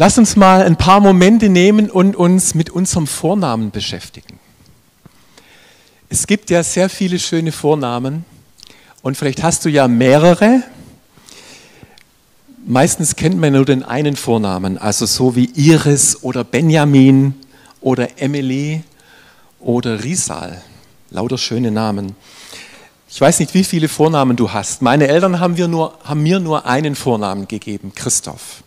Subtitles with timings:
[0.00, 4.40] Lass uns mal ein paar Momente nehmen und uns mit unserem Vornamen beschäftigen.
[6.08, 8.24] Es gibt ja sehr viele schöne Vornamen
[9.02, 10.62] und vielleicht hast du ja mehrere.
[12.64, 17.34] Meistens kennt man nur den einen Vornamen, also so wie Iris oder Benjamin
[17.82, 18.82] oder Emily
[19.58, 20.62] oder Risal.
[21.10, 22.16] Lauter schöne Namen.
[23.06, 24.80] Ich weiß nicht, wie viele Vornamen du hast.
[24.80, 28.62] Meine Eltern haben, nur, haben mir nur einen Vornamen gegeben, Christoph.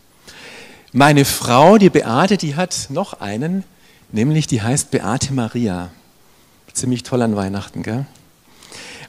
[0.96, 3.64] Meine Frau, die Beate, die hat noch einen,
[4.12, 5.90] nämlich die heißt Beate Maria.
[6.72, 8.06] Ziemlich toll an Weihnachten, gell?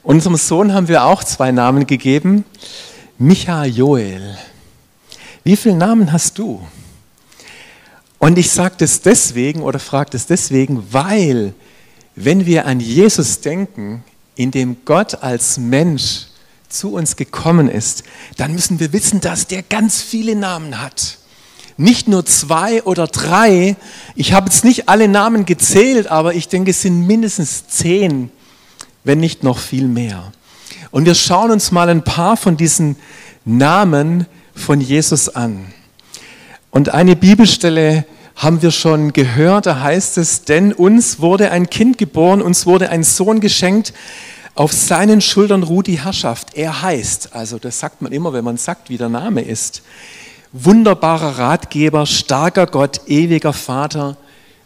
[0.01, 2.43] Unserem Sohn haben wir auch zwei Namen gegeben.
[3.19, 4.35] Micha Joel.
[5.43, 6.65] Wie viele Namen hast du?
[8.17, 11.53] Und ich sage das deswegen oder frage das deswegen, weil
[12.15, 16.29] wenn wir an Jesus denken, in dem Gott als Mensch
[16.67, 18.03] zu uns gekommen ist,
[18.37, 21.19] dann müssen wir wissen, dass der ganz viele Namen hat
[21.77, 23.75] nicht nur zwei oder drei.
[24.15, 28.31] Ich habe jetzt nicht alle Namen gezählt, aber ich denke, es sind mindestens zehn,
[29.03, 30.31] wenn nicht noch viel mehr.
[30.91, 32.95] Und wir schauen uns mal ein paar von diesen
[33.43, 35.65] Namen von Jesus an.
[36.71, 41.97] Und eine Bibelstelle haben wir schon gehört, da heißt es, denn uns wurde ein Kind
[41.97, 43.93] geboren, uns wurde ein Sohn geschenkt,
[44.55, 46.55] auf seinen Schultern ruht die Herrschaft.
[46.55, 49.83] Er heißt, also das sagt man immer, wenn man sagt, wie der Name ist
[50.57, 54.15] wunderbarer Ratgeber, starker Gott, ewiger Vater,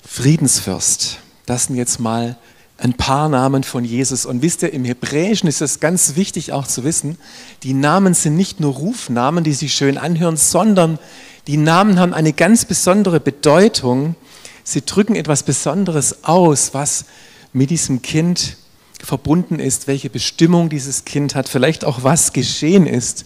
[0.08, 1.18] Friedensfürst.
[1.48, 2.38] Das sind jetzt mal
[2.78, 4.28] ein paar Namen von Jesus.
[4.28, 7.18] Und wisst ihr, im Hebräischen ist es ganz wichtig auch zu wissen,
[7.64, 11.00] die Namen sind nicht nur Rufnamen, die sich schön anhören, sondern
[11.48, 14.16] die Namen haben eine ganz besondere Bedeutung.
[14.64, 17.06] Sie drücken etwas Besonderes aus, was
[17.52, 18.58] mit diesem Kind
[19.04, 23.26] verbunden ist, welche Bestimmung dieses Kind hat, vielleicht auch was geschehen ist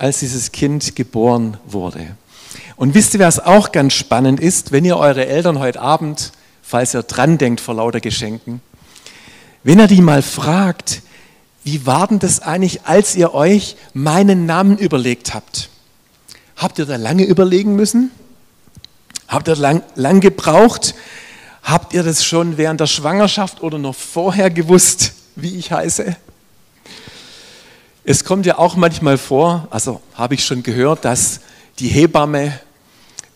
[0.00, 2.16] als dieses Kind geboren wurde.
[2.76, 6.94] Und wisst ihr, was auch ganz spannend ist, wenn ihr eure Eltern heute Abend, falls
[6.94, 8.62] ihr dran denkt vor lauter Geschenken,
[9.62, 11.02] wenn ihr die mal fragt,
[11.64, 15.68] wie war denn das eigentlich, als ihr euch meinen Namen überlegt habt?
[16.56, 18.10] Habt ihr da lange überlegen müssen?
[19.28, 20.94] Habt ihr lang, lang gebraucht?
[21.62, 26.16] Habt ihr das schon während der Schwangerschaft oder noch vorher gewusst, wie ich heiße?
[28.04, 31.40] Es kommt ja auch manchmal vor, also habe ich schon gehört, dass
[31.78, 32.58] die Hebamme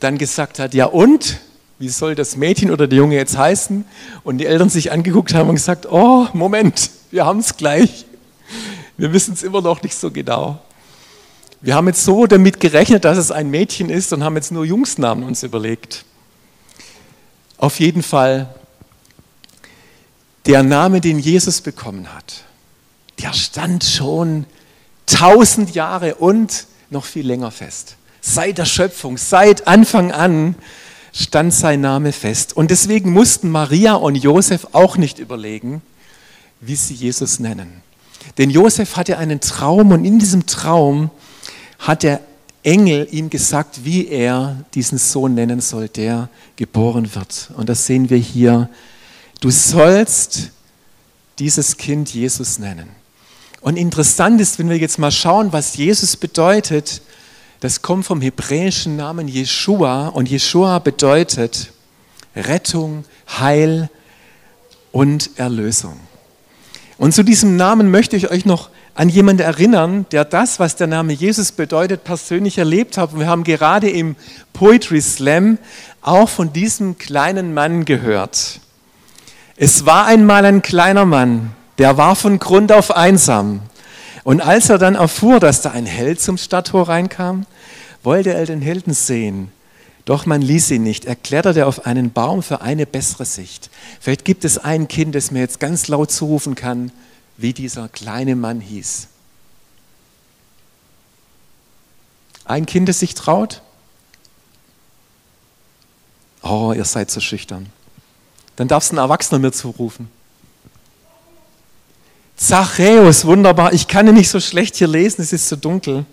[0.01, 1.39] dann gesagt hat, ja und,
[1.79, 3.85] wie soll das Mädchen oder der Junge jetzt heißen?
[4.23, 8.07] Und die Eltern sich angeguckt haben und gesagt, oh, Moment, wir haben es gleich.
[8.97, 10.61] Wir wissen es immer noch nicht so genau.
[11.61, 14.65] Wir haben jetzt so damit gerechnet, dass es ein Mädchen ist und haben jetzt nur
[14.65, 16.05] Jungsnamen uns überlegt.
[17.57, 18.55] Auf jeden Fall,
[20.47, 22.45] der Name, den Jesus bekommen hat,
[23.25, 24.45] der stand schon
[25.07, 27.97] tausend Jahre und noch viel länger fest.
[28.21, 30.57] Seit der Schöpfung, seit Anfang an
[31.15, 32.55] stand sein Name fest.
[32.55, 35.81] Und deswegen mussten Maria und Josef auch nicht überlegen,
[36.61, 37.83] wie sie Jesus nennen.
[38.37, 41.11] Denn Josef hatte einen Traum und in diesem Traum
[41.79, 42.21] hat der
[42.63, 47.51] Engel ihm gesagt, wie er diesen Sohn nennen soll, der geboren wird.
[47.57, 48.69] Und das sehen wir hier.
[49.41, 50.51] Du sollst
[51.39, 53.04] dieses Kind Jesus nennen.
[53.65, 57.01] Und interessant ist, wenn wir jetzt mal schauen, was Jesus bedeutet,
[57.61, 61.73] das kommt vom hebräischen Namen Jeshua und Jeshua bedeutet
[62.37, 63.89] Rettung, Heil
[64.93, 65.99] und Erlösung.
[66.99, 70.87] Und zu diesem Namen möchte ich euch noch an jemanden erinnern, der das, was der
[70.87, 73.19] Name Jesus bedeutet, persönlich erlebt hat.
[73.19, 74.15] Wir haben gerade im
[74.53, 75.57] Poetry Slam
[76.03, 78.61] auch von diesem kleinen Mann gehört.
[79.57, 83.63] Es war einmal ein kleiner Mann, der war von Grund auf einsam.
[84.23, 87.47] Und als er dann erfuhr, dass da ein Held zum Stadttor reinkam,
[88.03, 89.53] wollte er den Helden sehen.
[90.05, 91.07] Doch man ließ ihn nicht.
[91.07, 93.71] Er kletterte auf einen Baum für eine bessere Sicht.
[94.01, 96.93] Vielleicht gibt es ein Kind, das mir jetzt ganz laut zurufen kann,
[97.37, 99.09] wie dieser kleine Mann hieß.
[102.45, 103.63] Ein Kind, das sich traut?
[106.43, 107.71] Oh, ihr seid so schüchtern.
[108.57, 110.11] Dann darfst du ein Erwachsener mir zurufen.
[112.47, 113.73] Zachäus, wunderbar.
[113.73, 116.05] Ich kann nicht so schlecht hier lesen, es ist so dunkel.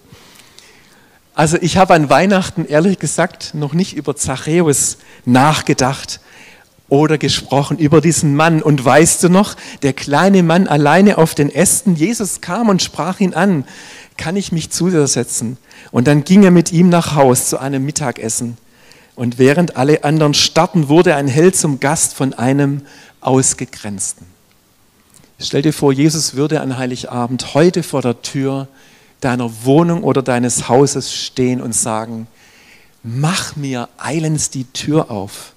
[1.35, 6.21] Also ich habe an Weihnachten ehrlich gesagt noch nicht über Zachäus nachgedacht
[6.87, 8.61] oder gesprochen, über diesen Mann.
[8.61, 13.19] Und weißt du noch, der kleine Mann alleine auf den Ästen, Jesus kam und sprach
[13.19, 13.65] ihn an,
[14.15, 15.57] kann ich mich zu dir setzen?
[15.91, 18.57] Und dann ging er mit ihm nach Haus zu einem Mittagessen.
[19.15, 22.83] Und während alle anderen starten, wurde ein Held zum Gast von einem
[23.19, 24.30] Ausgegrenzten.
[25.43, 28.67] Stell dir vor, Jesus würde an Heiligabend heute vor der Tür
[29.21, 32.27] deiner Wohnung oder deines Hauses stehen und sagen,
[33.01, 35.53] mach mir eilends die Tür auf.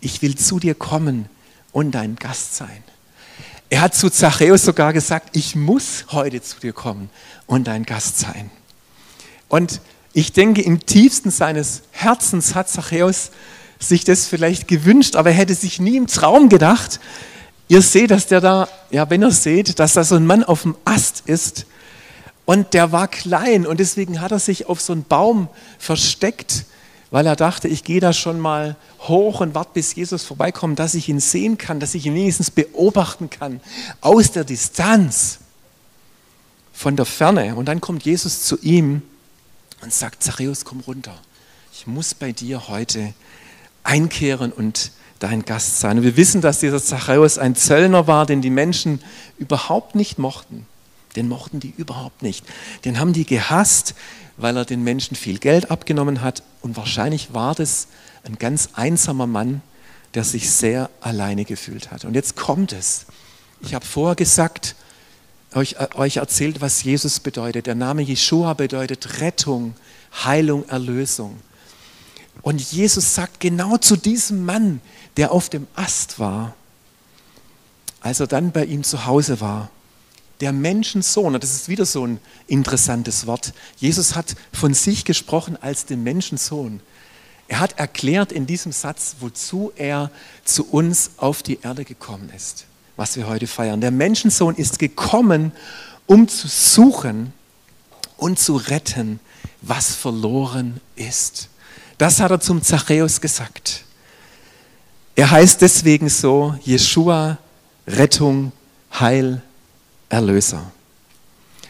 [0.00, 1.28] Ich will zu dir kommen
[1.72, 2.84] und dein Gast sein.
[3.70, 7.10] Er hat zu Zachäus sogar gesagt, ich muss heute zu dir kommen
[7.46, 8.50] und dein Gast sein.
[9.48, 9.80] Und
[10.12, 13.32] ich denke, im tiefsten seines Herzens hat Zachäus
[13.80, 17.00] sich das vielleicht gewünscht, aber er hätte sich nie im Traum gedacht.
[17.68, 20.62] Ihr seht, dass der da, ja, wenn ihr seht, dass da so ein Mann auf
[20.62, 21.66] dem Ast ist
[22.46, 25.48] und der war klein und deswegen hat er sich auf so einen Baum
[25.78, 26.64] versteckt,
[27.10, 30.94] weil er dachte, ich gehe da schon mal hoch und warte, bis Jesus vorbeikommt, dass
[30.94, 33.60] ich ihn sehen kann, dass ich ihn wenigstens beobachten kann
[34.00, 35.38] aus der Distanz,
[36.78, 37.56] von der Ferne.
[37.56, 39.02] Und dann kommt Jesus zu ihm
[39.82, 41.14] und sagt, Zachäus, komm runter.
[41.72, 43.14] Ich muss bei dir heute
[43.82, 45.98] einkehren und dein Gast sein.
[45.98, 49.00] Und wir wissen, dass dieser Zachäus ein Zöllner war, den die Menschen
[49.38, 50.66] überhaupt nicht mochten.
[51.16, 52.44] Den mochten die überhaupt nicht.
[52.84, 53.94] Den haben die gehasst,
[54.36, 56.42] weil er den Menschen viel Geld abgenommen hat.
[56.62, 57.88] Und wahrscheinlich war das
[58.24, 59.62] ein ganz einsamer Mann,
[60.14, 62.04] der sich sehr alleine gefühlt hat.
[62.04, 63.06] Und jetzt kommt es.
[63.60, 64.76] Ich habe vorher gesagt,
[65.54, 67.66] euch, euch erzählt, was Jesus bedeutet.
[67.66, 69.74] Der Name Jeshua bedeutet Rettung,
[70.24, 71.38] Heilung, Erlösung.
[72.48, 74.80] Und Jesus sagt genau zu diesem Mann,
[75.18, 76.54] der auf dem Ast war,
[78.00, 79.68] als er dann bei ihm zu Hause war,
[80.40, 85.58] der Menschensohn, und das ist wieder so ein interessantes Wort, Jesus hat von sich gesprochen
[85.60, 86.80] als den Menschensohn.
[87.48, 90.10] Er hat erklärt in diesem Satz, wozu er
[90.42, 92.64] zu uns auf die Erde gekommen ist
[92.96, 93.80] was wir heute feiern.
[93.80, 95.52] Der Menschensohn ist gekommen,
[96.06, 97.32] um zu suchen
[98.16, 99.20] und zu retten,
[99.62, 101.48] was verloren ist.
[101.98, 103.84] Das hat er zum Zachäus gesagt.
[105.16, 107.38] Er heißt deswegen so Jeshua,
[107.88, 108.52] Rettung,
[108.98, 109.42] Heil,
[110.08, 110.70] Erlöser.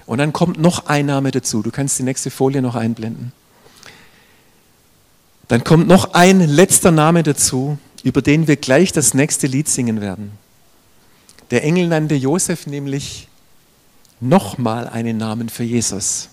[0.05, 1.63] Und dann kommt noch ein Name dazu.
[1.63, 3.33] Du kannst die nächste Folie noch einblenden.
[5.49, 10.03] Dann kommt noch ein letzter Name dazu, über den wir gleich das nächste Lied singen
[10.03, 10.33] werden.
[11.51, 13.29] Der Engel nannte Josef nämlich
[14.21, 16.29] nochmal einen Namen für Jesus.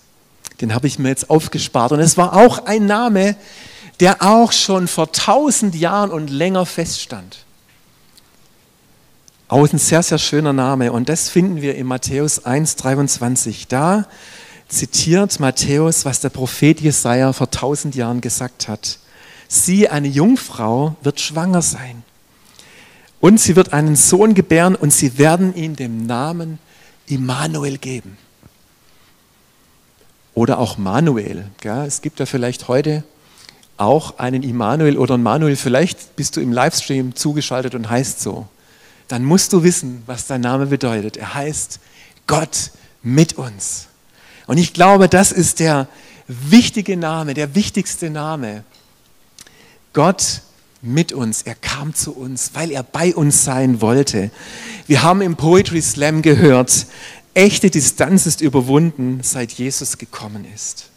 [0.60, 1.94] Den habe ich mir jetzt aufgespart.
[1.94, 3.38] Und es war auch ein Name,
[4.00, 7.46] der auch schon vor tausend Jahren und länger feststand.
[9.48, 10.92] Auch ein sehr, sehr schöner Name.
[10.92, 13.68] Und das finden wir in Matthäus 1, 23.
[13.68, 14.08] Da
[14.68, 19.00] zitiert Matthäus, was der Prophet Jesaja vor tausend Jahren gesagt hat.
[19.48, 22.04] Sie, eine Jungfrau, wird schwanger sein
[23.20, 26.60] und sie wird einen Sohn gebären und sie werden ihn dem Namen
[27.08, 28.18] Immanuel geben.
[30.34, 31.46] Oder auch Manuel.
[31.62, 31.86] Gell?
[31.86, 33.04] Es gibt ja vielleicht heute
[33.78, 35.56] auch einen Immanuel oder einen Manuel.
[35.56, 38.48] Vielleicht bist du im Livestream zugeschaltet und heißt so.
[39.08, 41.18] Dann musst du wissen, was dein Name bedeutet.
[41.18, 41.80] Er heißt
[42.28, 42.72] Gott
[43.04, 43.88] mit uns.
[44.48, 45.88] Und ich glaube, das ist der
[46.28, 48.64] wichtige Name, der wichtigste Name.
[49.94, 50.42] Gott
[50.82, 54.30] mit uns, er kam zu uns, weil er bei uns sein wollte.
[54.88, 56.86] Wir haben im Poetry Slam gehört,
[57.34, 60.90] echte Distanz ist überwunden, seit Jesus gekommen ist.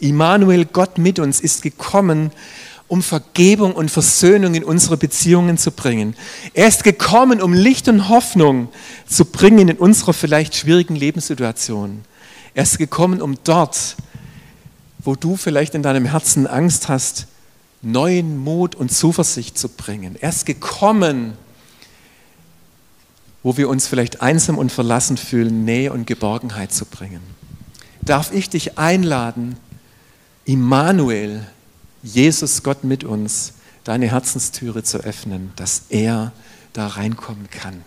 [0.00, 2.30] Immanuel, Gott mit uns, ist gekommen,
[2.88, 6.16] um Vergebung und Versöhnung in unsere Beziehungen zu bringen.
[6.54, 8.68] Er ist gekommen, um Licht und Hoffnung
[9.06, 12.02] zu bringen in unserer vielleicht schwierigen Lebenssituation.
[12.52, 13.96] Er ist gekommen, um dort,
[14.98, 17.28] wo du vielleicht in deinem Herzen Angst hast,
[17.80, 20.16] neuen Mut und Zuversicht zu bringen.
[20.20, 21.34] Er ist gekommen,
[23.42, 27.22] wo wir uns vielleicht einsam und verlassen fühlen, Nähe und Geborgenheit zu bringen.
[28.02, 29.56] Darf ich dich einladen,
[30.44, 31.46] Immanuel,
[32.02, 33.52] Jesus Gott mit uns,
[33.84, 36.32] deine Herzenstüre zu öffnen, dass er
[36.72, 37.82] da reinkommen kann.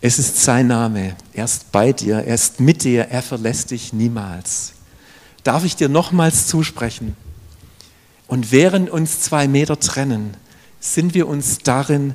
[0.00, 3.92] Es ist sein Name, er ist bei dir, er ist mit dir, er verlässt dich
[3.92, 4.72] niemals.
[5.42, 7.16] Darf ich dir nochmals zusprechen?
[8.26, 10.36] Und während uns zwei Meter trennen,
[10.80, 12.14] sind wir uns darin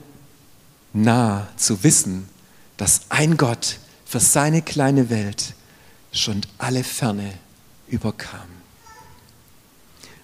[0.94, 2.28] nah zu wissen,
[2.78, 5.54] dass ein Gott für seine kleine Welt
[6.12, 7.34] schon alle Ferne
[7.92, 8.48] überkam.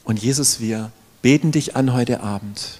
[0.04, 2.80] Und Jesus, wir beten dich an heute Abend.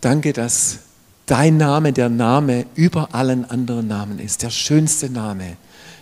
[0.00, 0.78] Danke, dass
[1.26, 4.42] dein Name der Name über allen anderen Namen ist.
[4.42, 5.56] Der schönste Name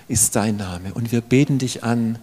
[0.08, 0.94] ist dein Name.
[0.94, 2.18] Und wir beten dich an,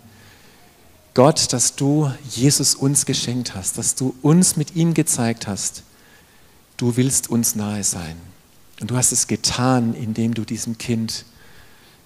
[1.14, 5.84] Gott, dass du Jesus uns geschenkt hast, dass du uns mit ihm gezeigt hast,
[6.78, 8.16] du willst uns nahe sein.
[8.80, 11.26] Und du hast es getan, indem du diesem Kind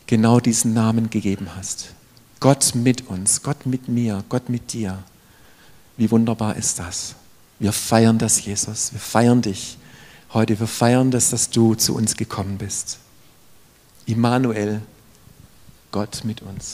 [0.07, 1.93] genau diesen Namen gegeben hast.
[2.39, 5.03] Gott mit uns, Gott mit mir, Gott mit dir.
[5.97, 7.15] Wie wunderbar ist das?
[7.59, 8.91] Wir feiern das, Jesus.
[8.91, 9.77] Wir feiern dich
[10.33, 10.59] heute.
[10.59, 12.99] Wir feiern das, dass du zu uns gekommen bist.
[14.05, 14.81] Immanuel,
[15.91, 16.73] Gott mit uns.